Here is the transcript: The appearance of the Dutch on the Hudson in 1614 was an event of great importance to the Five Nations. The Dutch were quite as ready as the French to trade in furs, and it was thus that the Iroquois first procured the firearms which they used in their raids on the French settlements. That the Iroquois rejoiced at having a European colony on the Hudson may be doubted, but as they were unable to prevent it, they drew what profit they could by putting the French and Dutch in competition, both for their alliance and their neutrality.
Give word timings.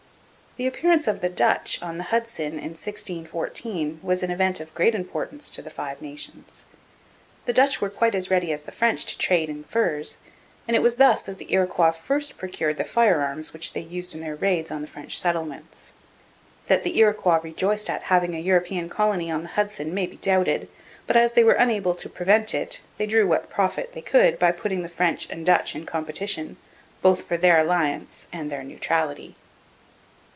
The 0.57 0.67
appearance 0.67 1.07
of 1.07 1.21
the 1.21 1.29
Dutch 1.29 1.79
on 1.81 1.97
the 1.97 2.03
Hudson 2.03 2.59
in 2.59 2.75
1614 2.75 4.01
was 4.03 4.21
an 4.21 4.29
event 4.31 4.59
of 4.59 4.73
great 4.73 4.93
importance 4.93 5.49
to 5.49 5.61
the 5.61 5.69
Five 5.69 6.01
Nations. 6.01 6.65
The 7.45 7.53
Dutch 7.53 7.79
were 7.79 7.89
quite 7.89 8.13
as 8.15 8.29
ready 8.29 8.51
as 8.51 8.65
the 8.65 8.73
French 8.73 9.05
to 9.05 9.17
trade 9.17 9.47
in 9.47 9.63
furs, 9.63 10.17
and 10.67 10.75
it 10.75 10.81
was 10.81 10.97
thus 10.97 11.21
that 11.21 11.37
the 11.37 11.53
Iroquois 11.53 11.91
first 11.91 12.37
procured 12.37 12.75
the 12.75 12.83
firearms 12.83 13.53
which 13.53 13.71
they 13.71 13.79
used 13.79 14.13
in 14.13 14.19
their 14.19 14.35
raids 14.35 14.71
on 14.71 14.81
the 14.81 14.89
French 14.89 15.17
settlements. 15.17 15.93
That 16.67 16.83
the 16.83 16.99
Iroquois 16.99 17.39
rejoiced 17.41 17.89
at 17.89 18.03
having 18.11 18.35
a 18.35 18.39
European 18.39 18.89
colony 18.89 19.31
on 19.31 19.43
the 19.43 19.47
Hudson 19.47 19.93
may 19.93 20.05
be 20.05 20.17
doubted, 20.17 20.67
but 21.07 21.15
as 21.15 21.31
they 21.31 21.45
were 21.45 21.53
unable 21.53 21.95
to 21.95 22.09
prevent 22.09 22.53
it, 22.53 22.81
they 22.97 23.05
drew 23.05 23.25
what 23.25 23.49
profit 23.49 23.93
they 23.93 24.01
could 24.01 24.37
by 24.37 24.51
putting 24.51 24.81
the 24.81 24.89
French 24.89 25.29
and 25.29 25.45
Dutch 25.45 25.75
in 25.77 25.85
competition, 25.85 26.57
both 27.01 27.23
for 27.23 27.37
their 27.37 27.57
alliance 27.57 28.27
and 28.33 28.51
their 28.51 28.65
neutrality. 28.65 29.37